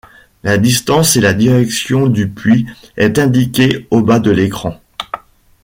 La 0.41 0.57
distance 0.57 1.15
et 1.15 1.21
la 1.21 1.35
direction 1.35 2.07
du 2.07 2.27
puits 2.27 2.65
est 2.97 3.19
indiquée 3.19 3.85
au 3.91 4.01
bas 4.01 4.17
de 4.19 4.31
l’écran. 4.31 4.79